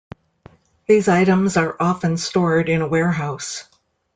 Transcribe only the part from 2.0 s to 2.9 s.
stored in a